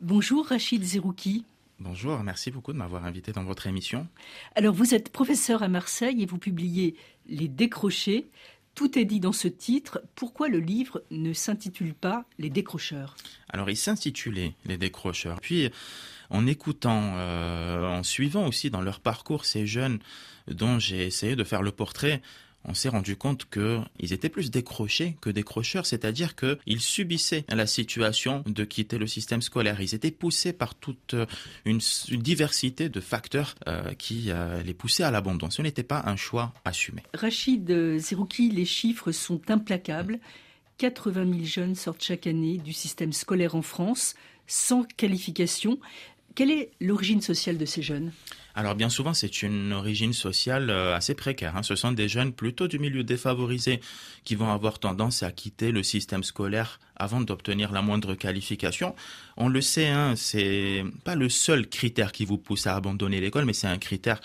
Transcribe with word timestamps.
Bonjour 0.00 0.46
Rachid 0.46 0.82
Zerouki. 0.82 1.44
Bonjour, 1.78 2.22
merci 2.22 2.50
beaucoup 2.50 2.72
de 2.72 2.78
m'avoir 2.78 3.04
invité 3.04 3.32
dans 3.32 3.44
votre 3.44 3.66
émission. 3.66 4.08
Alors 4.54 4.74
vous 4.74 4.94
êtes 4.94 5.10
professeur 5.12 5.62
à 5.62 5.68
Marseille 5.68 6.22
et 6.22 6.26
vous 6.26 6.38
publiez 6.38 6.96
Les 7.26 7.48
décrochés. 7.48 8.30
Tout 8.74 8.98
est 8.98 9.04
dit 9.04 9.20
dans 9.20 9.32
ce 9.32 9.46
titre. 9.46 10.00
Pourquoi 10.14 10.48
le 10.48 10.58
livre 10.58 11.02
ne 11.10 11.34
s'intitule 11.34 11.92
pas 11.92 12.24
Les 12.38 12.48
décrocheurs? 12.48 13.14
Alors 13.50 13.68
il 13.68 13.76
s'intitulait 13.76 14.54
Les 14.64 14.78
décrocheurs. 14.78 15.38
Puis 15.38 15.70
en 16.30 16.46
écoutant, 16.46 17.12
euh, 17.16 17.86
en 17.86 18.02
suivant 18.02 18.46
aussi 18.46 18.70
dans 18.70 18.80
leur 18.80 19.00
parcours 19.00 19.44
ces 19.44 19.66
jeunes 19.66 19.98
dont 20.48 20.78
j'ai 20.78 21.06
essayé 21.06 21.36
de 21.36 21.44
faire 21.44 21.60
le 21.60 21.72
portrait, 21.72 22.22
on 22.64 22.74
s'est 22.74 22.88
rendu 22.88 23.16
compte 23.16 23.48
qu'ils 23.50 24.12
étaient 24.12 24.28
plus 24.28 24.50
décrochés 24.50 25.16
que 25.20 25.30
décrocheurs, 25.30 25.86
c'est-à-dire 25.86 26.34
qu'ils 26.36 26.80
subissaient 26.80 27.44
la 27.48 27.66
situation 27.66 28.42
de 28.46 28.64
quitter 28.64 28.98
le 28.98 29.06
système 29.06 29.42
scolaire. 29.42 29.80
Ils 29.80 29.94
étaient 29.94 30.10
poussés 30.10 30.52
par 30.52 30.74
toute 30.74 31.14
une, 31.64 31.80
diversité 32.10 32.88
de 32.88 33.00
facteurs 33.00 33.54
euh, 33.66 33.92
qui 33.94 34.26
euh, 34.28 34.62
les 34.62 34.74
poussaient 34.74 35.02
à 35.02 35.10
l'abandon. 35.10 35.50
Ce 35.50 35.62
n'était 35.62 35.82
pas 35.82 36.02
un 36.06 36.16
choix 36.16 36.52
assumé. 36.64 37.02
Rachid 37.14 37.98
Zerouki, 37.98 38.50
les 38.50 38.64
chiffres 38.66 39.12
sont 39.12 39.40
implacables. 39.50 40.20
80 40.78 41.32
000 41.32 41.44
jeunes 41.44 41.74
sortent 41.74 42.02
chaque 42.02 42.26
année 42.26 42.58
du 42.58 42.72
système 42.72 43.12
scolaire 43.12 43.54
en 43.54 43.62
France 43.62 44.14
sans 44.46 44.84
qualification. 44.96 45.78
Quelle 46.34 46.50
est 46.50 46.70
l'origine 46.80 47.20
sociale 47.20 47.58
de 47.58 47.64
ces 47.64 47.82
jeunes? 47.82 48.12
Alors 48.54 48.74
bien 48.74 48.88
souvent, 48.88 49.14
c'est 49.14 49.42
une 49.42 49.72
origine 49.72 50.12
sociale 50.12 50.70
euh, 50.70 50.94
assez 50.94 51.14
précaire. 51.14 51.56
Hein. 51.56 51.62
Ce 51.62 51.76
sont 51.76 51.92
des 51.92 52.08
jeunes 52.08 52.32
plutôt 52.32 52.68
du 52.68 52.78
milieu 52.78 53.04
défavorisé 53.04 53.80
qui 54.24 54.34
vont 54.34 54.50
avoir 54.50 54.78
tendance 54.78 55.22
à 55.22 55.30
quitter 55.30 55.70
le 55.70 55.82
système 55.82 56.24
scolaire 56.24 56.80
avant 56.96 57.20
d'obtenir 57.20 57.72
la 57.72 57.82
moindre 57.82 58.14
qualification. 58.14 58.94
On 59.36 59.48
le 59.48 59.60
sait, 59.60 59.88
hein, 59.88 60.14
c'est 60.16 60.84
pas 61.04 61.14
le 61.14 61.28
seul 61.28 61.68
critère 61.68 62.12
qui 62.12 62.24
vous 62.24 62.38
pousse 62.38 62.66
à 62.66 62.74
abandonner 62.74 63.20
l'école, 63.20 63.44
mais 63.44 63.52
c'est 63.52 63.68
un 63.68 63.78
critère 63.78 64.20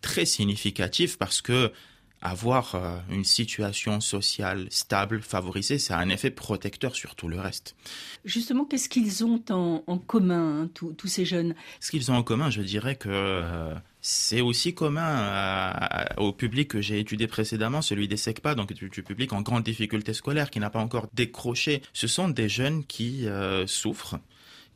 très 0.00 0.26
significatif 0.26 1.16
parce 1.16 1.40
que 1.40 1.72
avoir 2.20 2.74
euh, 2.74 2.98
une 3.10 3.24
situation 3.24 4.00
sociale 4.00 4.66
stable, 4.70 5.22
favorisée, 5.22 5.78
ça 5.78 5.98
a 5.98 6.00
un 6.00 6.08
effet 6.08 6.30
protecteur 6.30 6.94
sur 6.94 7.14
tout 7.14 7.28
le 7.28 7.38
reste. 7.38 7.76
Justement, 8.24 8.64
qu'est-ce 8.64 8.88
qu'ils 8.88 9.24
ont 9.24 9.42
en, 9.50 9.98
commun, 9.98 10.62
hein, 10.62 10.70
tous 10.74 11.06
ces 11.06 11.24
jeunes? 11.24 11.54
Ce 11.80 11.90
qu'ils 11.90 12.10
ont 12.10 12.16
en 12.16 12.22
commun, 12.22 12.50
je 12.50 12.62
dirais 12.62 12.96
que 12.96 13.08
euh, 13.10 13.74
c'est 14.00 14.40
aussi 14.40 14.74
commun 14.74 15.78
au 16.16 16.32
public 16.32 16.68
que 16.68 16.80
j'ai 16.80 16.98
étudié 16.98 17.26
précédemment, 17.26 17.82
celui 17.82 18.08
des 18.08 18.16
SECPA, 18.16 18.54
donc 18.54 18.72
du, 18.72 18.88
public 19.02 19.32
en 19.32 19.42
grande 19.42 19.64
difficulté 19.64 20.12
scolaire, 20.12 20.50
qui 20.50 20.60
n'a 20.60 20.70
pas 20.70 20.80
encore 20.80 21.08
décroché. 21.14 21.82
Ce 21.92 22.06
sont 22.06 22.28
des 22.28 22.48
jeunes 22.48 22.84
qui 22.84 23.26
euh, 23.26 23.66
souffrent 23.66 24.18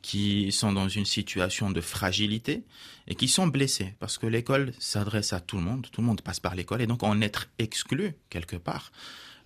qui 0.03 0.51
sont 0.51 0.73
dans 0.73 0.89
une 0.89 1.05
situation 1.05 1.71
de 1.71 1.81
fragilité 1.81 2.63
et 3.07 3.15
qui 3.15 3.27
sont 3.27 3.47
blessés 3.47 3.95
parce 3.99 4.19
que 4.19 4.27
l'école 4.27 4.73
s'adresse 4.77 5.33
à 5.33 5.39
tout 5.39 5.55
le 5.55 5.63
monde, 5.63 5.87
tout 5.91 6.01
le 6.01 6.07
monde 6.07 6.21
passe 6.21 6.39
par 6.39 6.53
l'école 6.53 6.81
et 6.81 6.87
donc 6.87 7.01
en 7.01 7.19
être 7.21 7.47
exclu 7.57 8.13
quelque 8.29 8.57
part, 8.57 8.91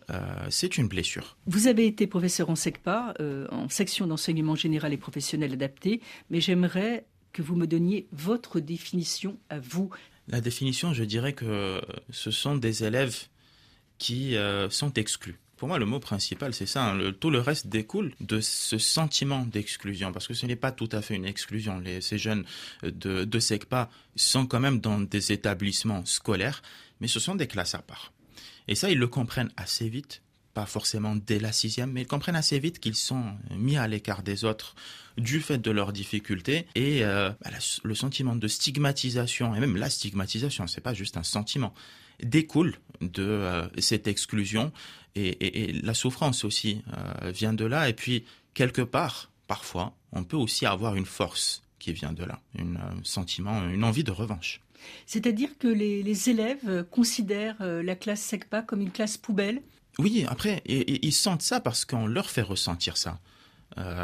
euh, 0.10 0.48
c'est 0.50 0.78
une 0.78 0.88
blessure. 0.88 1.38
Vous 1.46 1.68
avez 1.68 1.86
été 1.86 2.08
professeur 2.08 2.50
en 2.50 2.56
SECPA, 2.56 3.14
euh, 3.20 3.48
en 3.52 3.70
section 3.70 4.08
d'enseignement 4.08 4.56
général 4.56 4.94
et 4.94 4.98
professionnel 4.98 5.54
adapté, 5.54 6.02
mais 6.32 6.42
j'aimerais 6.42 7.06
que 7.34 7.44
vous 7.44 7.56
me 7.56 7.68
donniez 7.68 8.08
votre 8.12 8.60
définition 8.60 9.38
à 9.50 9.60
vous. 9.60 9.92
La 10.28 10.42
définition, 10.42 10.92
je 10.92 11.04
dirais 11.04 11.34
que 11.34 11.82
ce 12.10 12.32
sont 12.32 12.56
des 12.56 12.84
élèves 12.84 13.28
qui 14.00 14.36
euh, 14.36 14.70
sont 14.72 14.94
exclus 14.94 15.40
pour 15.58 15.68
moi, 15.68 15.80
le 15.80 15.86
mot 15.86 16.00
principal, 16.00 16.54
c'est 16.54 16.66
ça. 16.66 16.86
Hein. 16.86 17.12
tout 17.20 17.30
le 17.30 17.40
reste 17.40 17.68
découle 17.68 18.14
de 18.22 18.40
ce 18.40 18.78
sentiment 18.78 19.46
d'exclusion, 19.46 20.12
parce 20.12 20.28
que 20.28 20.34
ce 20.34 20.46
n'est 20.46 20.56
pas 20.56 20.72
tout 20.72 20.90
à 20.92 21.02
fait 21.02 21.16
une 21.16 21.26
exclusion. 21.26 21.82
ces 22.00 22.18
jeunes 22.18 22.46
de, 22.84 23.26
de 23.26 23.40
SECPA 23.40 23.90
sont 24.16 24.46
quand 24.46 24.60
même 24.60 24.80
dans 24.80 25.00
des 25.00 25.32
établissements 25.32 26.06
scolaires, 26.06 26.62
mais 27.00 27.08
ce 27.08 27.20
sont 27.20 27.36
des 27.36 27.48
classes 27.48 27.76
à 27.76 27.82
part. 27.82 28.14
Et 28.68 28.76
ça, 28.76 28.90
ils 28.90 29.00
le 29.00 29.08
comprennent 29.08 29.52
assez 29.58 29.90
vite, 29.90 30.22
pas 30.54 30.66
forcément 30.66 31.16
dès 31.16 31.40
la 31.40 31.52
sixième, 31.52 31.92
mais 31.92 32.02
ils 32.02 32.08
comprennent 32.08 32.36
assez 32.36 32.60
vite 32.60 32.80
qu'ils 32.80 32.96
sont 32.96 33.24
mis 33.52 33.78
à 33.78 33.88
l'écart 33.88 34.24
des 34.24 34.44
autres 34.44 34.76
du 35.18 35.40
fait 35.40 35.58
de 35.58 35.72
leurs 35.72 35.94
difficultés 35.94 36.68
et 36.76 37.04
euh, 37.04 37.30
bah, 37.44 37.52
le 37.84 37.96
sentiment 37.96 38.36
de 38.36 38.48
stigmatisation 38.48 39.56
et 39.56 39.60
même 39.60 39.78
la 39.78 39.90
stigmatisation, 39.90 40.68
c'est 40.68 40.82
pas 40.82 40.94
juste 40.94 41.18
un 41.18 41.24
sentiment, 41.24 41.74
découle 42.24 42.76
de 43.02 43.24
euh, 43.24 43.68
cette 43.80 44.08
exclusion 44.08 44.72
et, 45.16 45.74
la 45.82 45.96
souffrance 45.96 46.44
aussi 46.44 46.84
euh, 46.96 47.32
vient 47.32 47.54
de 47.54 47.66
là. 47.66 47.90
Et 47.90 47.94
puis, 47.94 48.24
quelque 48.54 48.84
part, 48.84 49.32
parfois, 49.48 49.96
on 50.12 50.24
peut 50.24 50.38
aussi 50.38 50.68
avoir 50.68 50.96
une 50.96 51.08
force 51.08 51.64
qui 51.80 51.92
vient 51.92 52.14
de 52.14 52.24
là, 52.24 52.40
un 52.60 52.76
euh, 52.76 52.80
sentiment, 53.02 53.68
une 53.68 53.84
envie 53.84 54.04
de 54.04 54.12
revanche. 54.12 54.62
C'est-à-dire 55.08 55.58
que 55.58 55.68
les, 55.68 56.30
élèves 56.30 56.86
considèrent 56.92 57.58
la 57.60 57.96
classe 57.96 58.22
SECPA 58.22 58.62
comme 58.62 58.82
une 58.82 58.92
classe 58.92 59.18
poubelle? 59.18 59.64
Oui, 59.98 60.24
après, 60.28 60.62
ils 60.68 61.12
sentent 61.12 61.42
ça 61.42 61.60
parce 61.60 61.84
qu'on 61.84 62.06
leur 62.06 62.30
fait 62.30 62.44
ressentir 62.44 62.96
ça. 62.96 63.20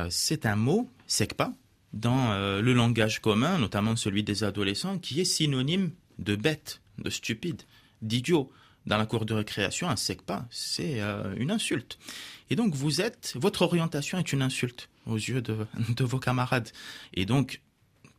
c'est 0.10 0.48
un 0.48 0.56
mot, 0.56 0.90
SECPA, 1.06 1.54
dans 1.94 2.34
le 2.60 2.74
langage 2.74 3.22
commun, 3.22 3.60
notamment 3.60 3.96
celui 3.96 4.24
des 4.24 4.44
adolescents, 4.44 4.98
qui 4.98 5.22
est 5.22 5.26
synonyme 5.26 5.92
de 6.18 6.36
bête, 6.36 6.82
de 6.98 7.12
stupide 7.12 7.62
d'idiot. 8.04 8.52
Dans 8.86 8.98
la 8.98 9.06
cour 9.06 9.26
de 9.26 9.34
récréation, 9.34 9.90
un 9.90 9.96
SECPA, 9.96 10.46
c'est 10.50 11.00
euh, 11.00 11.34
une 11.38 11.52
insulte. 11.52 11.98
Et 12.50 12.58
donc, 12.58 12.76
vous 12.76 13.00
êtes, 13.00 13.34
votre 13.38 13.62
orientation 13.62 14.18
est 14.18 14.34
une 14.34 14.42
insulte 14.42 14.90
aux 15.06 15.16
yeux 15.16 15.42
de, 15.42 15.66
vos 16.02 16.20
camarades. 16.20 16.70
Et 17.14 17.26
donc, 17.26 17.62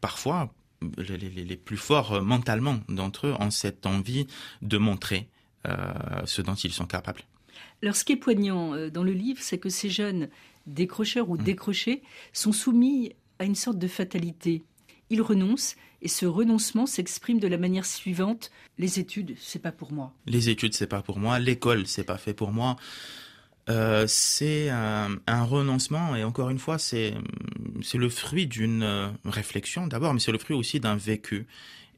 parfois, 0.01 0.55
les, 0.97 1.57
plus 1.57 1.77
forts 1.77 2.15
euh, 2.15 2.23
mentalement 2.23 2.81
d'entre 2.89 3.27
eux 3.27 3.35
ont 3.39 3.51
cette 3.51 3.85
envie 3.85 4.27
de 4.63 4.79
montrer 4.79 5.29
euh, 5.67 5.93
ce 6.25 6.41
dont 6.41 6.55
ils 6.55 6.73
sont 6.73 6.87
capables. 6.87 7.23
Alors, 7.83 7.95
ce 7.95 8.05
qui 8.05 8.13
est 8.13 8.17
poignant 8.17 8.89
dans 8.89 9.05
le 9.05 9.13
livre, 9.13 9.41
c'est 9.43 9.59
que 9.59 9.69
ces 9.69 9.91
jeunes 9.91 10.31
décrocheurs 10.67 11.29
ou 11.29 11.37
mmh. 11.37 11.45
décrochés 11.45 12.03
sont 12.33 12.53
soumis 12.53 13.13
à 13.39 13.45
une 13.45 13.55
sorte 13.55 13.79
de 13.79 13.89
fatalité. 13.89 14.63
Ils 15.15 15.23
renoncent 15.23 15.77
et 16.03 16.09
ce 16.09 16.27
renoncement 16.27 16.87
s'exprime 16.87 17.39
de 17.39 17.47
la 17.47 17.57
manière 17.57 17.87
suivante 17.87 18.51
les 18.79 18.99
études, 18.99 19.37
c'est 19.39 19.63
pas 19.63 19.71
pour 19.71 19.93
moi. 19.93 20.13
Les 20.27 20.49
études, 20.49 20.75
c'est 20.75 20.89
pas 20.89 21.03
pour 21.03 21.21
moi. 21.21 21.39
L'école, 21.39 21.87
c'est 21.87 22.03
pas 22.03 22.19
fait 22.19 22.35
pour 22.35 22.51
moi. 22.51 22.75
Euh, 23.71 24.05
c'est 24.09 24.71
un, 24.71 25.21
renoncement 25.29 26.17
et 26.17 26.25
encore 26.25 26.51
une 26.51 26.59
fois, 26.59 26.79
c'est 26.81 27.15
c'est 27.81 27.97
le 27.97 28.09
fruit 28.09 28.49
d'une 28.49 28.83
euh, 28.83 29.09
réflexion 29.25 29.87
d'abord, 29.87 30.13
mais 30.13 30.19
c'est 30.19 30.33
le 30.33 30.39
fruit 30.39 30.57
aussi 30.57 30.81
d'un 30.81 30.97
vécu. 30.97 31.47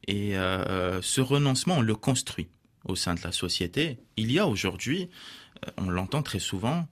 Et 0.06 0.36
euh, 0.36 1.00
ce 1.00 1.22
renoncement, 1.22 1.78
on 1.78 1.80
le 1.80 1.94
construit 1.94 2.48
au 2.84 2.96
sein 2.96 3.14
de 3.14 3.20
la 3.24 3.32
société. 3.32 3.98
Il 4.18 4.30
y 4.30 4.38
a 4.38 4.46
aujourd'hui, 4.46 5.08
on 5.78 5.88
l'entend 5.88 6.22
très 6.22 6.38
souvent, 6.38 6.86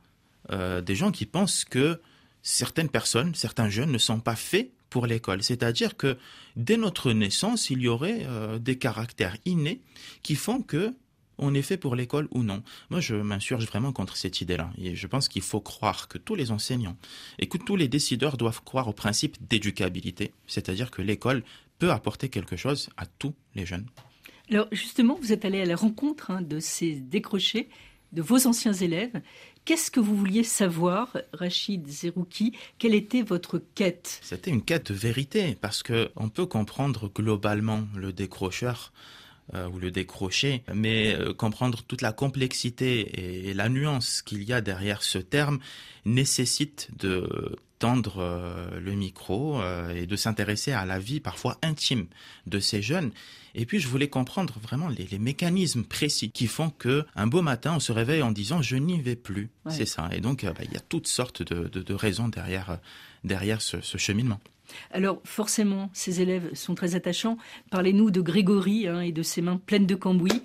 des 0.50 0.96
gens 0.96 1.12
qui 1.12 1.26
pensent 1.26 1.66
que 1.66 2.00
certaines 2.42 2.88
personnes, 2.88 3.34
certains 3.34 3.68
jeunes 3.68 3.92
ne 3.92 3.98
sont 3.98 4.20
pas 4.20 4.36
faits 4.36 4.72
pour 4.94 5.08
l'école. 5.08 5.42
C'est-à-dire 5.42 5.96
que 5.96 6.16
dès 6.54 6.76
notre 6.76 7.10
naissance, 7.10 7.68
il 7.68 7.80
y 7.80 7.88
aurait 7.88 8.20
euh, 8.26 8.60
des 8.60 8.78
caractères 8.78 9.36
innés 9.44 9.80
qui 10.22 10.36
font 10.36 10.62
que 10.62 10.94
on 11.36 11.52
est 11.52 11.62
fait 11.62 11.76
pour 11.76 11.96
l'école 11.96 12.28
ou 12.30 12.44
non. 12.44 12.62
Moi, 12.90 13.00
je 13.00 13.16
m'insurge 13.16 13.66
vraiment 13.66 13.92
contre 13.92 14.16
cette 14.16 14.40
idée-là. 14.40 14.70
Et 14.78 14.94
je 14.94 15.06
pense 15.08 15.28
qu'il 15.28 15.42
faut 15.42 15.60
croire 15.60 16.06
que 16.06 16.16
tous 16.16 16.36
les 16.36 16.52
enseignants 16.52 16.96
et 17.40 17.48
que 17.48 17.58
tous 17.58 17.74
les 17.74 17.88
décideurs 17.88 18.36
doivent 18.36 18.62
croire 18.62 18.86
au 18.86 18.92
principe 18.92 19.36
d'éducabilité. 19.48 20.32
C'est-à-dire 20.46 20.92
que 20.92 21.02
l'école 21.02 21.42
peut 21.80 21.90
apporter 21.90 22.28
quelque 22.28 22.54
chose 22.54 22.88
à 22.96 23.06
tous 23.06 23.34
les 23.56 23.66
jeunes. 23.66 23.86
Alors, 24.48 24.68
justement, 24.70 25.18
vous 25.20 25.32
êtes 25.32 25.44
allé 25.44 25.60
à 25.60 25.64
la 25.64 25.74
rencontre 25.74 26.30
hein, 26.30 26.40
de 26.40 26.60
ces 26.60 27.00
décrochés, 27.00 27.68
de 28.14 28.22
vos 28.22 28.46
anciens 28.46 28.72
élèves. 28.72 29.20
Qu'est-ce 29.64 29.90
que 29.90 30.00
vous 30.00 30.16
vouliez 30.16 30.44
savoir, 30.44 31.16
Rachid 31.32 31.86
Zerouki? 31.88 32.52
Quelle 32.78 32.94
était 32.94 33.22
votre 33.22 33.62
quête? 33.74 34.20
C'était 34.22 34.50
une 34.50 34.62
quête 34.62 34.92
de 34.92 34.96
vérité, 34.96 35.56
parce 35.60 35.82
que 35.82 36.10
on 36.16 36.28
peut 36.28 36.46
comprendre 36.46 37.10
globalement 37.14 37.84
le 37.96 38.12
décrocheur 38.12 38.92
euh, 39.54 39.68
ou 39.68 39.78
le 39.78 39.90
décrocher, 39.90 40.62
mais 40.72 41.14
euh, 41.14 41.34
comprendre 41.34 41.82
toute 41.82 42.02
la 42.02 42.12
complexité 42.12 43.48
et, 43.48 43.54
la 43.54 43.68
nuance 43.68 44.22
qu'il 44.22 44.42
y 44.42 44.52
a 44.54 44.60
derrière 44.60 45.02
ce 45.02 45.18
terme 45.18 45.58
nécessite 46.06 46.88
de 46.98 47.56
tendre 47.84 48.18
euh, 48.18 48.80
le 48.80 48.92
micro 48.92 49.60
et 49.94 50.06
de 50.06 50.16
s'intéresser 50.16 50.72
à 50.72 50.84
la 50.84 50.98
vie 50.98 51.20
parfois 51.20 51.58
intime 51.62 52.06
de 52.46 52.58
ces 52.58 52.80
jeunes 52.80 53.12
et 53.54 53.66
puis 53.66 53.78
je 53.78 53.88
voulais 53.88 54.08
comprendre 54.08 54.54
vraiment 54.60 54.88
les, 54.88 55.18
mécanismes 55.18 55.84
précis 55.84 56.30
qui 56.30 56.46
font 56.46 56.70
que 56.70 57.04
un 57.14 57.26
beau 57.26 57.40
matin 57.40 57.74
on 57.76 57.80
se 57.80 57.92
réveille 57.92 58.22
en 58.22 58.32
disant 58.32 58.62
je 58.62 58.76
n'y 58.76 59.00
vais 59.00 59.16
plus. 59.16 59.50
C'est 59.68 59.86
ça. 59.86 60.08
Et 60.12 60.20
donc 60.20 60.44
euh, 60.44 60.52
bah, 60.52 60.62
il 60.64 60.72
y 60.72 60.76
a 60.76 60.80
toutes 60.80 61.06
sortes 61.06 61.42
de, 61.42 61.94
raisons 61.94 62.28
derrière 62.28 62.70
euh, 62.70 62.76
derrière 63.22 63.62
ce, 63.62 63.78
cheminement. 63.96 64.40
Alors 64.90 65.20
forcément, 65.24 65.90
ces 65.92 66.20
élèves 66.20 66.52
sont 66.54 66.74
très 66.74 66.96
attachants. 66.96 67.38
Parlez-nous 67.70 68.10
de 68.10 68.20
Grégory 68.20 68.88
hein, 68.88 69.00
et 69.00 69.12
de 69.12 69.22
ses 69.22 69.40
mains 69.40 69.56
pleines 69.56 69.86
de 69.86 69.94
cambouis. 69.94 70.42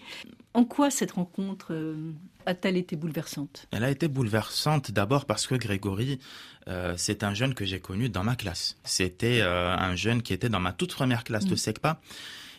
En 0.53 0.65
quoi 0.65 0.91
cette 0.91 1.13
rencontre 1.13 1.73
euh, 1.73 2.11
a-t-elle 2.49 2.77
été 2.77 2.95
bouleversante? 2.95 3.67
Elle 3.71 3.83
a 3.83 3.91
été 3.91 4.07
bouleversante 4.07 4.91
d'abord 4.91 5.25
parce 5.25 5.47
que 5.47 5.55
Grégory, 5.55 6.19
euh, 6.67 6.95
c'est 6.97 7.23
un 7.23 7.33
jeune 7.33 7.53
que 7.53 7.65
j'ai 7.65 7.79
connu 7.79 8.09
dans 8.09 8.23
ma 8.23 8.35
classe. 8.35 8.77
C'était 8.83 9.41
euh, 9.41 9.75
un 9.75 9.95
jeune 9.95 10.21
qui 10.21 10.33
était 10.33 10.49
dans 10.49 10.59
ma 10.59 10.73
toute 10.73 10.93
première 10.93 11.23
classe 11.23 11.45
de 11.45 11.53
mm. 11.53 11.57
SECPA. 11.57 12.01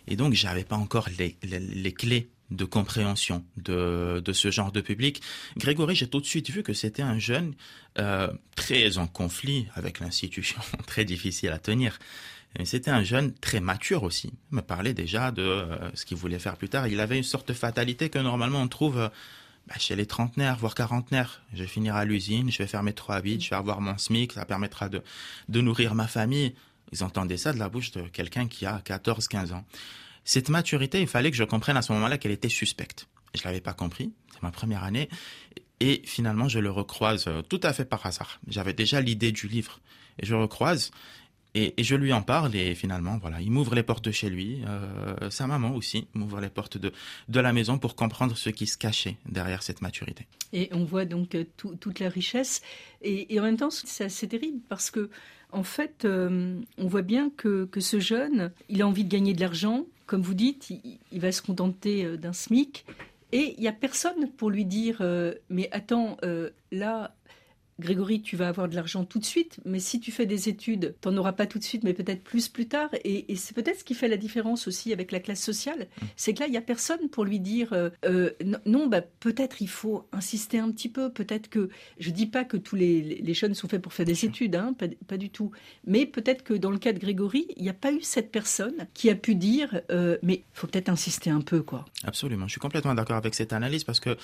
Et 0.06 0.16
donc, 0.16 0.32
j'avais 0.32 0.64
pas 0.64 0.76
encore 0.76 1.08
les, 1.18 1.36
les, 1.42 1.92
clés 1.92 2.30
de 2.50 2.64
compréhension 2.64 3.44
de, 3.56 4.22
de, 4.24 4.32
ce 4.32 4.50
genre 4.50 4.72
de 4.72 4.80
public. 4.80 5.22
Grégory, 5.56 5.94
j'ai 5.94 6.08
tout 6.08 6.20
de 6.20 6.26
suite 6.26 6.50
vu 6.50 6.62
que 6.62 6.72
c'était 6.72 7.02
un 7.02 7.18
jeune 7.18 7.54
euh, 7.98 8.32
très 8.56 8.98
en 8.98 9.06
conflit 9.06 9.66
avec 9.74 10.00
l'institution, 10.00 10.60
très 10.86 11.04
difficile 11.04 11.50
à 11.50 11.58
tenir. 11.58 11.98
C'était 12.64 12.90
un 12.90 13.04
jeune 13.04 13.32
très 13.32 13.60
mature 13.60 14.02
aussi. 14.02 14.32
Il 14.50 14.56
me 14.56 14.62
parlait 14.62 14.94
déjà 14.94 15.30
de 15.30 15.42
euh, 15.42 15.90
ce 15.94 16.04
qu'il 16.04 16.16
voulait 16.16 16.40
faire 16.40 16.56
plus 16.56 16.68
tard. 16.68 16.88
Il 16.88 16.98
avait 16.98 17.16
une 17.16 17.22
sorte 17.22 17.46
de 17.46 17.52
fatalité 17.52 18.08
que 18.08 18.18
normalement 18.18 18.60
on 18.60 18.68
trouve 18.68 19.08
bah, 19.70 19.76
chez 19.78 19.94
les 19.94 20.04
trentenaires, 20.06 20.56
voire 20.56 20.74
quarantenaires. 20.74 21.42
Je 21.54 21.62
vais 21.62 21.68
finir 21.68 21.94
à 21.94 22.04
l'usine, 22.04 22.50
je 22.50 22.58
vais 22.58 22.66
faire 22.66 22.82
mes 22.82 22.92
trois 22.92 23.14
habits, 23.14 23.40
je 23.40 23.50
vais 23.50 23.56
avoir 23.56 23.80
mon 23.80 23.96
SMIC, 23.96 24.32
ça 24.32 24.44
permettra 24.44 24.88
de, 24.88 25.00
de 25.48 25.60
nourrir 25.60 25.94
ma 25.94 26.08
famille. 26.08 26.56
Ils 26.92 27.04
entendaient 27.04 27.36
ça 27.36 27.52
de 27.52 27.58
la 27.60 27.68
bouche 27.68 27.92
de 27.92 28.02
quelqu'un 28.02 28.48
qui 28.48 28.66
a 28.66 28.80
14, 28.84 29.28
15 29.28 29.52
ans. 29.52 29.64
Cette 30.24 30.48
maturité, 30.48 31.00
il 31.00 31.06
fallait 31.06 31.30
que 31.30 31.36
je 31.36 31.44
comprenne 31.44 31.76
à 31.76 31.82
ce 31.82 31.92
moment-là 31.92 32.18
qu'elle 32.18 32.32
était 32.32 32.48
suspecte. 32.48 33.06
Je 33.34 33.42
l'avais 33.44 33.60
pas 33.60 33.72
compris. 33.72 34.12
C'est 34.32 34.42
ma 34.42 34.50
première 34.50 34.82
année. 34.82 35.08
Et 35.78 36.02
finalement, 36.04 36.48
je 36.48 36.58
le 36.58 36.70
recroise 36.70 37.26
euh, 37.28 37.42
tout 37.42 37.60
à 37.62 37.72
fait 37.72 37.84
par 37.84 38.04
hasard. 38.04 38.40
J'avais 38.48 38.72
déjà 38.74 39.00
l'idée 39.00 39.30
du 39.30 39.46
livre. 39.46 39.78
Et 40.18 40.26
je 40.26 40.34
recroise. 40.34 40.90
Et, 41.54 41.74
je 41.78 41.96
lui 41.96 42.12
en 42.12 42.22
parle 42.22 42.54
et 42.54 42.74
finalement, 42.74 43.18
voilà, 43.18 43.40
il 43.40 43.50
m'ouvre 43.50 43.74
les 43.74 43.82
portes 43.82 44.10
chez 44.12 44.30
lui. 44.30 44.62
Euh, 44.66 45.30
sa 45.30 45.46
maman 45.46 45.74
aussi 45.74 46.06
m'ouvre 46.14 46.40
les 46.40 46.48
portes 46.48 46.78
de, 46.78 46.92
de 47.28 47.40
la 47.40 47.52
maison 47.52 47.78
pour 47.78 47.96
comprendre 47.96 48.36
ce 48.36 48.50
qui 48.50 48.66
se 48.66 48.78
cachait 48.78 49.16
derrière 49.28 49.62
cette 49.62 49.82
maturité. 49.82 50.26
Et 50.52 50.68
on 50.72 50.84
voit 50.84 51.04
donc 51.04 51.34
euh, 51.34 51.44
toute 51.56 51.98
la 51.98 52.08
richesse. 52.08 52.62
Et, 53.02 53.38
en 53.40 53.42
même 53.42 53.56
temps, 53.56 53.70
c'est 53.70 54.04
assez 54.04 54.28
terrible 54.28 54.60
parce 54.68 54.90
que, 54.90 55.10
en 55.50 55.64
fait, 55.64 56.04
euh, 56.04 56.60
on 56.78 56.86
voit 56.86 57.02
bien 57.02 57.30
que, 57.36 57.64
que, 57.64 57.80
ce 57.80 57.98
jeune, 57.98 58.52
il 58.68 58.82
a 58.82 58.86
envie 58.86 59.04
de 59.04 59.10
gagner 59.10 59.34
de 59.34 59.40
l'argent. 59.40 59.86
Comme 60.06 60.22
vous 60.22 60.34
dites, 60.34 60.70
il 60.70 61.20
va 61.20 61.32
se 61.32 61.42
contenter 61.42 62.16
d'un 62.16 62.32
SMIC. 62.32 62.84
Et 63.32 63.54
il 63.56 63.60
n'y 63.60 63.68
a 63.68 63.72
personne 63.72 64.28
pour 64.36 64.50
lui 64.50 64.64
dire 64.64 65.04
Mais 65.50 65.68
attends, 65.70 66.16
là, 66.72 67.14
Grégory, 67.80 68.22
tu 68.22 68.36
vas 68.36 68.48
avoir 68.48 68.68
de 68.68 68.74
l'argent 68.74 69.04
tout 69.04 69.18
de 69.18 69.24
suite, 69.24 69.60
mais 69.64 69.78
si 69.78 70.00
tu 70.00 70.12
fais 70.12 70.26
des 70.26 70.48
études, 70.48 70.94
tu 71.00 71.08
n'en 71.08 71.16
auras 71.18 71.32
pas 71.32 71.46
tout 71.46 71.58
de 71.58 71.64
suite, 71.64 71.84
mais 71.84 71.94
peut-être 71.94 72.22
plus 72.22 72.48
plus 72.48 72.68
tard. 72.68 72.90
Et, 73.04 73.34
c'est 73.36 73.54
peut-être 73.54 73.80
ce 73.80 73.84
qui 73.84 73.94
fait 73.94 74.08
la 74.08 74.16
différence 74.16 74.68
aussi 74.68 74.92
avec 74.92 75.12
la 75.12 75.20
classe 75.20 75.42
sociale. 75.42 75.80
Mmh. 75.80 76.04
C'est 76.16 76.34
que 76.34 76.40
là, 76.40 76.46
il 76.46 76.50
n'y 76.50 76.56
a 76.56 76.62
personne 76.62 77.08
pour 77.08 77.24
lui 77.24 77.40
dire 77.40 77.72
euh, 77.72 77.90
euh, 78.04 78.30
non, 78.66 78.86
bah, 78.86 79.00
peut-être 79.00 79.62
il 79.62 79.68
faut 79.68 80.08
insister 80.12 80.58
un 80.58 80.70
petit 80.70 80.88
peu. 80.88 81.10
Peut-être 81.12 81.48
que. 81.48 81.68
Je 81.98 82.10
ne 82.10 82.14
dis 82.14 82.26
pas 82.26 82.44
que 82.44 82.56
tous 82.56 82.76
les, 82.76 83.34
jeunes 83.34 83.54
sont 83.54 83.68
faits 83.68 83.80
pour 83.80 83.92
faire 83.92 84.06
des 84.06 84.24
études, 84.24 84.56
hein, 84.56 84.74
pas, 85.06 85.16
du 85.16 85.30
tout. 85.30 85.50
Mais 85.86 86.06
peut-être 86.06 86.42
que 86.42 86.54
dans 86.54 86.70
le 86.70 86.78
cas 86.78 86.92
de 86.92 86.98
Grégory, 86.98 87.46
il 87.56 87.62
n'y 87.62 87.68
a 87.68 87.74
pas 87.74 87.92
eu 87.92 88.02
cette 88.02 88.30
personne 88.30 88.86
qui 88.94 89.10
a 89.10 89.14
pu 89.14 89.34
dire 89.34 89.80
euh, 89.90 90.18
mais 90.22 90.34
il 90.34 90.44
faut 90.52 90.66
peut-être 90.66 90.88
insister 90.88 91.30
un 91.30 91.40
peu. 91.40 91.62
quoi. 91.62 91.84
Absolument. 92.04 92.46
Je 92.46 92.52
suis 92.52 92.60
complètement 92.60 92.94
d'accord 92.94 93.16
avec 93.16 93.34
cette 93.34 93.52
analyse 93.52 93.84
parce 93.84 94.00
que 94.00 94.16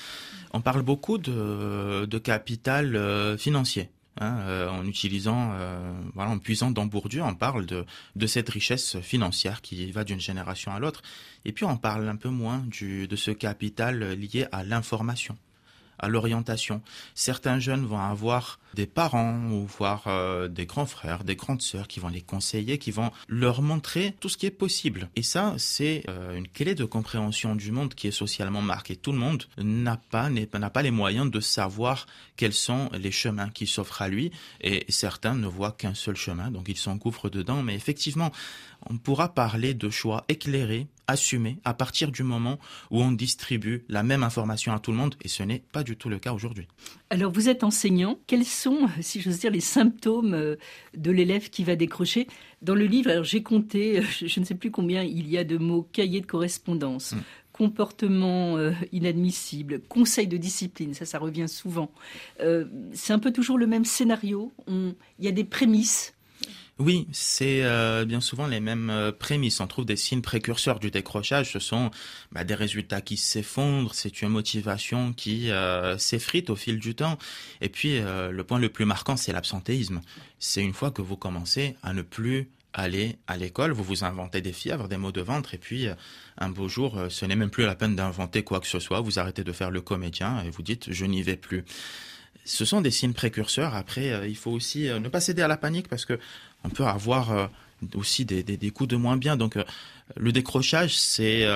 on 0.52 0.60
parle 0.60 0.82
beaucoup 0.82 1.18
de, 1.18 2.06
de 2.06 2.18
capital 2.18 2.96
financier. 3.46 3.90
Hein, 4.18 4.38
euh, 4.40 4.68
en 4.68 4.84
utilisant, 4.86 5.52
euh, 5.52 5.92
voilà, 6.14 6.32
en 6.32 6.38
puisant 6.40 6.72
dans 6.72 6.86
Bourdieu, 6.86 7.22
on 7.22 7.36
parle 7.36 7.64
de, 7.64 8.26
cette 8.26 8.48
richesse 8.48 8.98
financière 9.00 9.60
qui 9.60 9.88
va 9.92 10.02
d'une 10.02 10.18
génération 10.18 10.72
à 10.72 10.80
l'autre. 10.80 11.02
Et 11.44 11.52
puis 11.52 11.64
on 11.64 11.76
parle 11.76 12.08
un 12.08 12.16
peu 12.16 12.28
moins 12.28 12.64
de 12.68 13.16
ce 13.16 13.30
capital 13.30 14.14
lié 14.14 14.48
à 14.50 14.64
l'information 14.64 15.36
à 15.98 16.08
l'orientation. 16.08 16.82
Certains 17.14 17.58
jeunes 17.58 17.86
vont 17.86 17.98
avoir 17.98 18.58
des 18.74 18.86
parents 18.86 19.38
ou 19.50 19.66
voir 19.66 20.04
euh, 20.06 20.48
des 20.48 20.66
grands 20.66 20.86
frères, 20.86 21.24
des 21.24 21.34
grandes 21.34 21.62
sœurs 21.62 21.88
qui 21.88 21.98
vont 21.98 22.08
les 22.08 22.20
conseiller, 22.20 22.78
qui 22.78 22.90
vont 22.90 23.10
leur 23.28 23.62
montrer 23.62 24.14
tout 24.20 24.28
ce 24.28 24.36
qui 24.36 24.46
est 24.46 24.50
possible. 24.50 25.08
Et 25.16 25.22
ça, 25.22 25.54
c'est 25.56 26.04
euh, 26.08 26.36
une 26.36 26.46
clé 26.46 26.74
de 26.74 26.84
compréhension 26.84 27.56
du 27.56 27.72
monde 27.72 27.94
qui 27.94 28.06
est 28.06 28.12
socialement 28.12 28.62
marqué. 28.62 28.94
Tout 28.96 29.12
le 29.12 29.18
monde 29.18 29.44
n'a 29.56 29.96
pas 29.96 30.28
n'a 30.28 30.70
pas 30.70 30.82
les 30.82 30.90
moyens 30.90 31.30
de 31.30 31.40
savoir 31.40 32.06
quels 32.36 32.52
sont 32.52 32.90
les 32.92 33.10
chemins 33.10 33.48
qui 33.48 33.66
s'offrent 33.66 34.02
à 34.02 34.08
lui, 34.08 34.30
et 34.60 34.84
certains 34.88 35.34
ne 35.34 35.46
voient 35.46 35.72
qu'un 35.72 35.94
seul 35.94 36.16
chemin, 36.16 36.50
donc 36.50 36.68
ils 36.68 36.76
s'engouffrent 36.76 37.30
dedans. 37.30 37.62
Mais 37.62 37.74
effectivement, 37.74 38.30
on 38.90 38.98
pourra 38.98 39.34
parler 39.34 39.74
de 39.74 39.90
choix 39.90 40.24
éclairés, 40.28 40.86
assumés, 41.06 41.58
à 41.64 41.74
partir 41.74 42.10
du 42.10 42.22
moment 42.22 42.58
où 42.90 43.00
on 43.00 43.12
distribue 43.12 43.84
la 43.88 44.02
même 44.02 44.22
information 44.22 44.72
à 44.72 44.78
tout 44.78 44.90
le 44.90 44.96
monde, 44.96 45.14
et 45.22 45.28
ce 45.28 45.42
n'est 45.42 45.62
pas 45.72 45.82
du 45.82 45.96
tout 45.96 46.08
le 46.08 46.18
cas 46.18 46.32
aujourd'hui. 46.32 46.66
Alors 47.10 47.32
vous 47.32 47.48
êtes 47.48 47.64
enseignant, 47.64 48.18
quels 48.26 48.44
sont, 48.44 48.88
si 49.00 49.20
j'ose 49.20 49.38
dire, 49.38 49.50
les 49.50 49.60
symptômes 49.60 50.34
euh, 50.34 50.56
de 50.96 51.10
l'élève 51.10 51.50
qui 51.50 51.64
va 51.64 51.76
décrocher? 51.76 52.26
Dans 52.62 52.74
le 52.74 52.86
livre, 52.86 53.22
j'ai 53.22 53.42
compté, 53.42 54.02
je 54.20 54.40
ne 54.40 54.44
sais 54.44 54.54
plus 54.54 54.70
combien 54.70 55.02
il 55.02 55.28
y 55.28 55.38
a 55.38 55.44
de 55.44 55.58
mots, 55.58 55.88
cahier 55.92 56.20
de 56.20 56.26
correspondance, 56.26 57.12
hmm. 57.12 57.20
comportement 57.52 58.56
euh, 58.56 58.72
inadmissible, 58.92 59.80
conseil 59.88 60.26
de 60.26 60.36
discipline, 60.36 60.94
ça, 60.94 61.04
ça 61.04 61.18
revient 61.18 61.48
souvent. 61.48 61.90
Euh, 62.40 62.64
c'est 62.92 63.12
un 63.12 63.18
peu 63.18 63.32
toujours 63.32 63.58
le 63.58 63.66
même 63.66 63.84
scénario. 63.84 64.52
il 64.68 64.94
y 65.24 65.28
a 65.28 65.32
des 65.32 65.44
prémices 65.44 66.15
oui, 66.78 67.06
c'est 67.10 67.64
euh, 67.64 68.04
bien 68.04 68.20
souvent 68.20 68.46
les 68.46 68.60
mêmes 68.60 68.90
euh, 68.90 69.10
prémices. 69.10 69.60
On 69.60 69.66
trouve 69.66 69.86
des 69.86 69.96
signes 69.96 70.20
précurseurs 70.20 70.78
du 70.78 70.90
décrochage. 70.90 71.52
Ce 71.52 71.58
sont 71.58 71.90
bah, 72.32 72.44
des 72.44 72.54
résultats 72.54 73.00
qui 73.00 73.16
s'effondrent, 73.16 73.94
c'est 73.94 74.20
une 74.20 74.28
motivation 74.28 75.14
qui 75.14 75.50
euh, 75.50 75.96
s'effrite 75.96 76.50
au 76.50 76.56
fil 76.56 76.78
du 76.78 76.94
temps. 76.94 77.18
Et 77.62 77.70
puis 77.70 77.98
le 77.98 78.42
point 78.42 78.58
le 78.58 78.68
plus 78.68 78.84
marquant, 78.84 79.16
c'est 79.16 79.32
l'absentéisme. 79.32 80.02
C'est 80.38 80.62
une 80.62 80.74
fois 80.74 80.90
que 80.90 81.00
vous 81.00 81.16
commencez 81.16 81.76
à 81.82 81.94
ne 81.94 82.02
plus 82.02 82.50
aller 82.74 83.16
à 83.26 83.38
l'école, 83.38 83.72
vous 83.72 83.82
vous 83.82 84.04
inventez 84.04 84.42
des 84.42 84.52
fièvres, 84.52 84.86
des 84.86 84.98
maux 84.98 85.12
de 85.12 85.22
ventre, 85.22 85.54
et 85.54 85.58
puis 85.58 85.88
un 86.36 86.50
beau 86.50 86.68
jour, 86.68 87.00
ce 87.08 87.24
n'est 87.24 87.36
même 87.36 87.48
plus 87.48 87.64
la 87.64 87.74
peine 87.74 87.96
d'inventer 87.96 88.42
quoi 88.42 88.60
que 88.60 88.66
ce 88.66 88.80
soit. 88.80 89.00
Vous 89.00 89.18
arrêtez 89.18 89.44
de 89.44 89.52
faire 89.52 89.70
le 89.70 89.80
comédien 89.80 90.42
et 90.44 90.50
vous 90.50 90.62
dites 90.62 90.92
je 90.92 91.06
n'y 91.06 91.22
vais 91.22 91.36
plus 91.36 91.64
ce 92.46 92.64
sont 92.64 92.80
des 92.80 92.90
signes 92.90 93.12
précurseurs. 93.12 93.74
Après, 93.74 94.10
euh, 94.12 94.26
il 94.26 94.36
faut 94.36 94.52
aussi 94.52 94.88
euh, 94.88 94.98
ne 94.98 95.08
pas 95.08 95.20
céder 95.20 95.42
à 95.42 95.48
la 95.48 95.56
panique 95.56 95.88
parce 95.88 96.04
que 96.04 96.18
on 96.64 96.70
peut 96.70 96.84
avoir 96.84 97.32
euh, 97.32 97.46
aussi 97.94 98.24
des, 98.24 98.42
des, 98.42 98.70
coups 98.70 98.88
de 98.88 98.96
moins 98.96 99.16
bien. 99.16 99.36
Donc, 99.36 99.58
le 100.16 100.32
décrochage, 100.32 100.96
c'est 100.96 101.46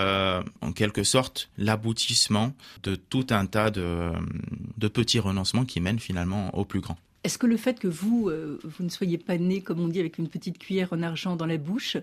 en 0.60 0.72
quelque 0.72 1.02
sorte 1.02 1.48
l'aboutissement 1.56 2.52
de 2.82 2.94
tout 2.94 3.26
un 3.30 3.46
tas 3.46 3.70
de, 3.70 4.10
de, 4.76 4.88
petits 4.88 5.18
renoncements 5.18 5.64
qui 5.64 5.80
mènent 5.80 5.98
finalement 5.98 6.54
au 6.54 6.66
plus 6.66 6.80
grand. 6.80 6.98
Est-ce 7.24 7.38
que 7.38 7.46
le 7.46 7.56
fait 7.56 7.80
que 7.80 7.88
vous, 7.88 8.30
vous 8.62 8.84
ne 8.84 8.90
soyez 8.90 9.16
pas 9.16 9.38
né, 9.38 9.62
comme 9.62 9.80
on 9.80 9.88
dit, 9.88 9.98
avec 9.98 10.18
une 10.18 10.28
petite 10.28 10.58
cuillère 10.58 10.92
en 10.92 11.02
argent 11.02 11.36
dans 11.36 11.46
la 11.46 11.56
bouche, 11.56 11.96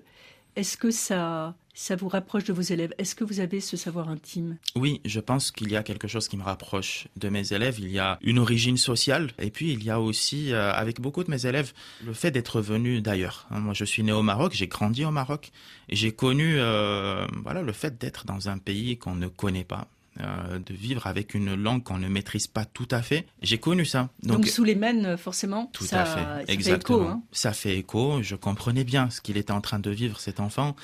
est-ce 0.57 0.75
que 0.75 0.89
ça, 0.89 1.53
ça 1.75 1.95
vous 1.95 2.07
rapproche 2.07 2.43
de 2.45 2.51
vos 2.51 2.63
élèves? 2.63 2.91
Est-ce 2.97 3.13
que 3.13 3.23
vous 3.23 3.39
avez 3.39 3.61
ce 3.61 3.77
savoir 3.77 4.09
intime? 4.09 4.57
Oui, 4.75 5.01
je 5.05 5.19
pense 5.19 5.51
qu'il 5.51 5.71
y 5.71 5.75
a 5.75 5.83
quelque 5.83 6.07
chose 6.07 6.27
qui 6.27 6.35
me 6.35 6.41
rapproche 6.41 7.07
de 7.15 7.29
mes 7.29 7.53
élèves. 7.53 7.79
Il 7.79 7.91
y 7.91 7.99
a 7.99 8.17
une 8.23 8.39
origine 8.39 8.75
sociale 8.75 9.29
et 9.37 9.51
puis 9.51 9.71
il 9.71 9.83
y 9.83 9.91
a 9.91 10.01
aussi, 10.01 10.51
euh, 10.51 10.73
avec 10.73 10.99
beaucoup 10.99 11.23
de 11.23 11.29
mes 11.29 11.45
élèves, 11.45 11.73
le 12.03 12.13
fait 12.13 12.31
d'être 12.31 12.59
venu 12.59 13.01
d'ailleurs. 13.01 13.45
Hein, 13.51 13.59
moi, 13.59 13.75
je 13.75 13.85
suis 13.85 14.01
né 14.01 14.11
au 14.11 14.23
Maroc, 14.23 14.53
j'ai 14.55 14.67
grandi 14.67 15.05
au 15.05 15.11
Maroc 15.11 15.51
et 15.89 15.95
j'ai 15.95 16.11
connu 16.11 16.55
euh, 16.57 17.27
voilà, 17.43 17.61
le 17.61 17.71
fait 17.71 17.99
d'être 17.99 18.25
dans 18.25 18.49
un 18.49 18.57
pays 18.57 18.97
qu'on 18.97 19.15
ne 19.15 19.27
connaît 19.27 19.63
pas. 19.63 19.87
Euh, 20.19 20.57
de 20.57 20.73
vivre 20.73 21.05
avec 21.05 21.35
une 21.35 21.53
langue 21.53 21.83
qu'on 21.83 21.99
ne 21.99 22.07
maîtrise 22.07 22.47
pas 22.47 22.65
tout 22.65 22.87
à 22.89 23.03
fait. 23.03 23.27
J'ai 23.43 23.59
connu 23.59 23.85
ça. 23.85 24.09
Donc, 24.23 24.47
sous 24.47 24.63
les 24.63 24.73
mènes, 24.73 25.15
forcément, 25.15 25.69
tout 25.73 25.83
ça, 25.83 26.01
à 26.01 26.05
fait. 26.05 26.51
Exactement. 26.51 26.97
Fait 26.97 27.03
écho, 27.03 27.11
hein. 27.11 27.23
Ça 27.31 27.53
fait 27.53 27.77
écho. 27.77 28.23
Je 28.23 28.35
comprenais 28.35 28.83
bien 28.83 29.11
ce 29.11 29.21
qu'il 29.21 29.37
était 29.37 29.51
en 29.51 29.61
train 29.61 29.77
de 29.77 29.91
vivre 29.91 30.19
cet 30.19 30.39
enfant 30.39 30.75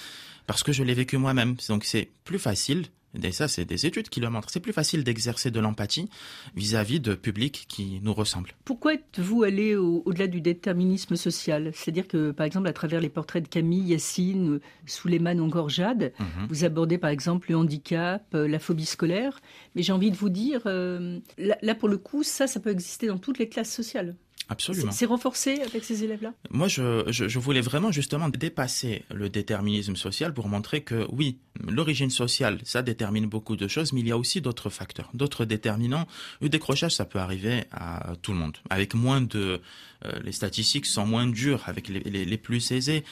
parce 0.45 0.61
que 0.61 0.71
je 0.71 0.83
l'ai 0.83 0.93
vécu 0.93 1.17
moi-même. 1.17 1.55
Donc 1.67 1.83
c'est 1.83 2.09
plus 2.25 2.39
facile 2.39 2.85
et 3.21 3.31
ça, 3.31 3.47
c'est 3.47 3.65
des 3.65 3.85
études 3.85 4.09
qui 4.09 4.19
le 4.19 4.29
montrent. 4.29 4.49
C'est 4.49 4.59
plus 4.59 4.73
facile 4.73 5.03
d'exercer 5.03 5.51
de 5.51 5.59
l'empathie 5.59 6.09
vis-à-vis 6.55 6.99
de 6.99 7.13
publics 7.13 7.65
qui 7.67 7.99
nous 8.01 8.13
ressemblent. 8.13 8.51
Pourquoi 8.65 8.95
êtes-vous 8.95 9.43
allé 9.43 9.75
au-delà 9.75 10.27
du 10.27 10.41
déterminisme 10.41 11.15
social? 11.15 11.71
C'est-à-dire 11.73 12.07
que, 12.07 12.31
par 12.31 12.45
exemple, 12.45 12.67
à 12.67 12.73
travers 12.73 13.01
les 13.01 13.09
portraits 13.09 13.43
de 13.43 13.47
Camille, 13.47 13.89
Yacine, 13.89 14.59
Souleymane 14.85 15.39
ou 15.39 15.45
encore 15.45 15.69
Jade, 15.69 16.13
mhm. 16.19 16.47
vous 16.49 16.63
abordez, 16.63 16.97
par 16.97 17.11
exemple, 17.11 17.51
le 17.51 17.57
handicap, 17.57 18.25
euh, 18.33 18.47
la 18.47 18.59
phobie 18.59 18.85
scolaire. 18.85 19.39
Mais 19.75 19.83
j'ai 19.83 19.93
envie 19.93 20.11
de 20.11 20.17
vous 20.17 20.29
dire, 20.29 20.61
euh, 20.65 21.19
là, 21.37 21.75
pour 21.75 21.89
le 21.89 21.97
coup, 21.97 22.23
ça, 22.23 22.47
ça 22.47 22.59
peut 22.59 22.71
exister 22.71 23.07
dans 23.07 23.17
toutes 23.17 23.37
les 23.37 23.49
classes 23.49 23.73
sociales. 23.73 24.15
Absolument. 24.49 24.91
C'est 24.91 25.05
renforcé 25.05 25.61
avec 25.61 25.83
ces 25.83 26.03
élèves-là? 26.03 26.33
Moi, 26.49 26.67
je, 26.67 27.03
je, 27.07 27.27
je, 27.27 27.39
voulais 27.39 27.61
vraiment 27.61 27.91
justement 27.91 28.29
dépasser 28.29 29.03
le 29.13 29.29
déterminisme 29.29 29.95
social 29.95 30.33
pour 30.33 30.47
montrer 30.47 30.81
que 30.81 31.07
oui, 31.11 31.37
l'origine 31.65 32.09
sociale, 32.09 32.59
ça 32.63 32.81
détermine 32.81 33.25
beaucoup 33.25 33.55
de 33.55 33.67
choses, 33.67 33.93
mais 33.93 34.01
il 34.01 34.07
y 34.07 34.11
a 34.11 34.17
aussi 34.17 34.41
d'autres 34.41 34.69
facteurs, 34.69 35.09
d'autres 35.13 35.45
déterminants. 35.45 36.07
Le 36.41 36.49
décrochage, 36.49 36.95
ça 36.95 37.05
peut 37.05 37.19
arriver 37.19 37.63
à 37.71 38.13
tout 38.21 38.31
le 38.31 38.37
monde, 38.37 38.57
avec 38.69 38.93
moins 38.93 39.21
de... 39.21 39.61
Euh, 40.05 40.11
les 40.21 40.33
statistiques 40.33 40.85
sont 40.85 41.05
moins 41.05 41.27
dures 41.27 41.63
avec 41.67 41.87
les, 41.87 42.01
les, 42.01 42.25
les 42.25 42.37
plus 42.37 42.71
aisés, 42.71 43.05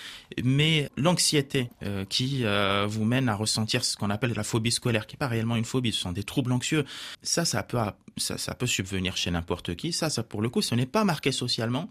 mais 0.44 0.90
l'anxiété 0.98 1.70
euh, 1.84 2.04
qui 2.04 2.42
euh, 2.44 2.86
vous 2.86 3.06
mène 3.06 3.30
à 3.30 3.36
ressentir 3.36 3.86
ce 3.86 3.96
qu'on 3.96 4.10
appelle 4.10 4.34
la 4.36 4.44
phobie 4.44 4.72
scolaire, 4.72 5.08
qui 5.08 5.16
n'est 5.16 5.20
pas 5.20 5.30
réellement 5.30 5.56
une 5.56 5.64
phobie, 5.64 5.94
ce 5.94 6.02
sont 6.02 6.12
des 6.12 6.24
troubles 6.24 6.52
anxieux, 6.52 6.84
ça, 7.22 7.46
ça 7.46 7.64
peut, 7.64 7.78
ça, 8.18 8.38
ça 8.38 8.56
peut 8.56 8.68
subvenir 8.68 9.16
chez 9.16 9.32
n'importe 9.32 9.76
qui. 9.76 9.94
Ça, 9.94 10.10
ça, 10.10 10.22
pour 10.24 10.42
le 10.42 10.50
coup, 10.50 10.62
ce 10.62 10.76
n'est 10.76 10.86
pas 10.86 11.06
marqué 11.06 11.21
socialement. 11.30 11.88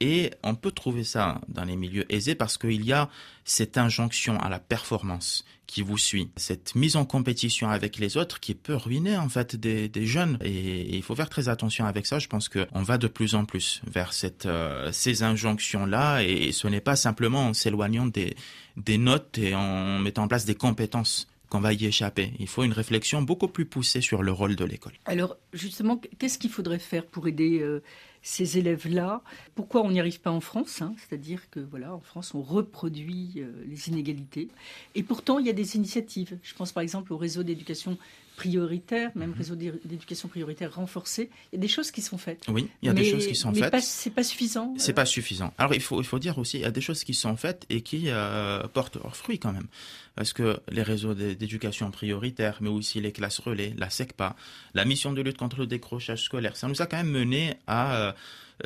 Et 0.00 0.30
on 0.42 0.56
peut 0.56 0.72
trouver 0.72 1.04
ça 1.04 1.40
dans 1.46 1.64
les 1.64 1.76
milieux 1.76 2.12
aisés 2.12 2.34
parce 2.34 2.58
qu'il 2.58 2.84
y 2.84 2.92
a 2.92 3.08
cette 3.44 3.78
injonction 3.78 4.36
à 4.40 4.48
la 4.48 4.58
performance 4.58 5.44
qui 5.68 5.80
vous 5.80 5.96
suit, 5.96 6.28
cette 6.36 6.74
mise 6.74 6.96
en 6.96 7.04
compétition 7.04 7.70
avec 7.70 7.98
les 7.98 8.16
autres 8.16 8.40
qui 8.40 8.54
peut 8.54 8.74
ruiner 8.74 9.16
en 9.16 9.28
fait 9.28 9.54
des, 9.54 10.06
jeunes. 10.06 10.38
Et, 10.42 10.96
il 10.96 11.02
faut 11.04 11.14
faire 11.14 11.28
très 11.28 11.48
attention 11.48 11.86
avec 11.86 12.06
ça. 12.06 12.18
Je 12.18 12.26
pense 12.26 12.48
qu'on 12.48 12.82
va 12.82 12.98
de 12.98 13.06
plus 13.06 13.36
en 13.36 13.44
plus 13.44 13.80
vers 13.86 14.12
cette, 14.12 14.46
euh, 14.46 14.90
ces 14.90 15.22
injonctions-là 15.22 16.22
et 16.24 16.50
ce 16.50 16.66
n'est 16.66 16.80
pas 16.80 16.96
simplement 16.96 17.46
en 17.46 17.54
s'éloignant 17.54 18.06
des, 18.06 18.34
des 18.76 18.98
notes 18.98 19.38
et 19.38 19.54
en 19.54 20.00
mettant 20.00 20.24
en 20.24 20.28
place 20.28 20.44
des 20.44 20.56
compétences 20.56 21.28
qu'on 21.48 21.60
va 21.60 21.74
y 21.74 21.84
échapper. 21.84 22.32
Il 22.38 22.48
faut 22.48 22.64
une 22.64 22.72
réflexion 22.72 23.22
beaucoup 23.22 23.48
plus 23.48 23.66
poussée 23.66 24.00
sur 24.00 24.22
le 24.22 24.32
rôle 24.32 24.56
de 24.56 24.64
l'école. 24.64 24.94
Alors 25.04 25.36
justement, 25.52 26.00
qu'est-ce 26.18 26.38
qu'il 26.38 26.50
faudrait 26.50 26.78
faire 26.78 27.06
pour 27.06 27.28
aider 27.28 27.60
euh, 27.60 27.82
ces 28.22 28.58
élèves-là 28.58 29.22
Pourquoi 29.54 29.82
on 29.82 29.90
n'y 29.90 30.00
arrive 30.00 30.20
pas 30.20 30.30
en 30.30 30.40
France 30.40 30.80
hein? 30.80 30.94
C'est-à-dire 30.96 31.50
que 31.50 31.60
voilà, 31.60 31.94
en 31.94 32.00
France, 32.00 32.34
on 32.34 32.42
reproduit 32.42 33.34
euh, 33.36 33.50
les 33.68 33.88
inégalités. 33.88 34.48
Et 34.94 35.02
pourtant, 35.02 35.38
il 35.38 35.46
y 35.46 35.50
a 35.50 35.54
des 35.54 35.76
initiatives. 35.76 36.38
Je 36.42 36.54
pense 36.54 36.72
par 36.72 36.82
exemple 36.82 37.12
au 37.12 37.16
réseau 37.16 37.42
d'éducation 37.42 37.98
prioritaire, 38.36 39.10
même 39.14 39.30
mmh. 39.30 39.34
réseau 39.34 39.54
d'éducation 39.54 40.28
prioritaire 40.28 40.74
renforcé. 40.74 41.30
Il 41.52 41.56
y 41.56 41.58
a 41.58 41.60
des 41.60 41.68
choses 41.68 41.90
qui 41.90 42.02
sont 42.02 42.18
faites. 42.18 42.44
Oui, 42.48 42.68
il 42.82 42.86
y 42.86 42.88
a 42.88 42.94
mais, 42.94 43.02
des 43.02 43.10
choses 43.10 43.26
qui 43.26 43.34
sont 43.34 43.52
mais 43.52 43.60
faites. 43.60 43.82
C'est 43.82 44.10
pas 44.10 44.22
suffisant. 44.22 44.74
C'est 44.78 44.92
pas 44.92 45.04
suffisant. 45.04 45.52
Alors 45.58 45.74
il 45.74 45.80
faut 45.80 46.00
il 46.00 46.06
faut 46.06 46.18
dire 46.18 46.38
aussi, 46.38 46.58
il 46.58 46.62
y 46.62 46.66
a 46.66 46.70
des 46.70 46.80
choses 46.80 47.04
qui 47.04 47.14
sont 47.14 47.36
faites 47.36 47.66
et 47.70 47.82
qui 47.82 48.04
euh, 48.08 48.62
portent 48.68 48.96
leurs 48.96 49.16
fruits 49.16 49.38
quand 49.38 49.52
même, 49.52 49.66
parce 50.14 50.32
que 50.32 50.60
les 50.70 50.82
réseaux 50.82 51.14
d'éducation 51.14 51.90
prioritaire, 51.90 52.58
mais 52.60 52.70
aussi 52.70 53.00
les 53.00 53.12
classes 53.12 53.38
relais, 53.38 53.74
la 53.76 53.90
SECPA, 53.90 54.36
la 54.74 54.84
mission 54.84 55.12
de 55.12 55.20
lutte 55.20 55.36
contre 55.36 55.58
le 55.58 55.66
décrochage 55.66 56.24
scolaire, 56.24 56.56
ça 56.56 56.68
nous 56.68 56.80
a 56.80 56.86
quand 56.86 56.96
même 56.96 57.10
mené 57.10 57.54
à 57.66 57.96
euh, 57.96 58.12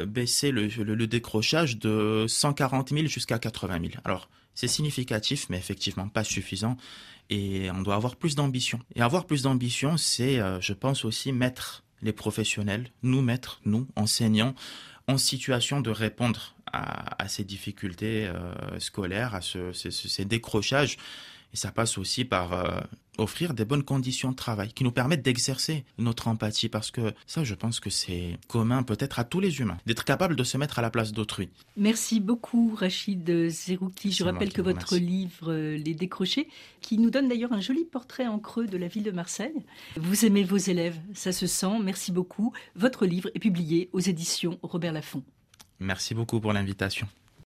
baisser 0.05 0.51
le, 0.51 1.07
décrochage 1.07 1.79
de 1.79 2.27
140 2.29 2.91
000 2.91 3.07
jusqu'à 3.07 3.39
80 3.39 3.81
000. 3.81 3.93
Alors 4.05 4.29
c'est 4.55 4.69
significatif, 4.69 5.47
mais 5.51 5.59
effectivement 5.59 6.09
pas 6.09 6.25
suffisant. 6.25 6.77
Et 7.29 7.71
on 7.71 7.83
doit 7.83 7.95
avoir 7.95 8.17
plus 8.17 8.35
d'ambition. 8.35 8.81
Et 8.95 9.03
avoir 9.03 9.27
plus 9.27 9.43
d'ambition, 9.43 9.97
c'est, 9.97 10.41
euh, 10.41 10.61
je 10.61 10.73
pense 10.73 11.05
aussi, 11.05 11.33
mettre 11.33 11.85
les 12.03 12.13
professionnels, 12.13 12.91
nous 13.03 13.23
mettre, 13.23 13.61
nous, 13.65 13.87
enseignants, 13.97 14.55
en 15.09 15.19
situation 15.19 15.81
de 15.81 15.91
répondre 15.91 16.55
à, 16.73 17.29
ces 17.29 17.45
difficultés 17.45 18.27
euh, 18.27 18.79
scolaires, 18.79 19.35
à 19.35 19.41
ce, 19.41 19.73
ces, 19.73 20.25
décrochages. 20.25 20.99
Et 21.53 21.57
ça 21.57 21.73
passe 21.73 21.99
aussi 21.99 22.25
par 22.25 22.53
euh, 22.53 22.81
offrir 23.19 23.55
des 23.55 23.65
bonnes 23.65 23.83
conditions 23.83 24.31
de 24.31 24.37
travail 24.37 24.73
qui 24.73 24.85
nous 24.85 24.91
permettent 24.91 25.23
d'exercer 25.23 25.85
notre 25.99 26.29
empathie 26.29 26.69
parce 26.69 26.91
que 26.91 27.15
ça, 27.27 27.45
je 27.45 27.55
pense 27.55 27.81
que 27.81 27.91
c'est 27.91 28.39
commun 28.49 28.83
peut-être 28.83 29.19
à 29.19 29.25
tous 29.25 29.41
les 29.41 29.61
humains, 29.61 29.79
d'être 29.87 30.05
capable 30.05 30.37
de 30.37 30.45
se 30.45 30.59
mettre 30.59 30.79
à 30.79 30.83
la 30.83 30.91
place 30.91 31.13
d'autrui. 31.13 31.49
Merci 31.77 32.21
beaucoup 32.21 32.75
Rachid 32.75 33.49
Zerouki. 33.49 34.13
Je 34.13 34.25
rappelle 34.25 34.53
que 34.53 34.63
votre 34.63 34.97
livre 34.97 35.55
Les 35.55 35.95
décrochés, 35.95 36.49
qui 36.81 36.99
nous 36.99 37.11
donne 37.11 37.29
d'ailleurs 37.29 37.53
un 37.53 37.61
joli 37.61 37.85
portrait 37.85 38.27
en 38.27 38.39
creux 38.39 38.67
de 38.67 38.77
la 38.77 38.89
ville 38.89 39.05
de 39.05 39.11
Marseille. 39.11 39.65
Vous 39.97 40.25
aimez 40.25 40.45
vos 40.45 40.57
élèves, 40.57 40.99
ça 41.15 41.33
se 41.33 41.47
sent. 41.47 41.79
Merci 41.83 42.13
beaucoup. 42.13 42.53
Votre 42.75 43.07
livre 43.07 43.31
est 43.35 43.41
publié 43.41 43.89
aux 43.93 44.01
éditions 44.01 44.59
Robert 44.63 44.93
Laffont. 44.93 45.23
Merci 45.79 46.15
beaucoup 46.15 46.41
pour 46.41 46.53
l'invitation. 46.53 47.07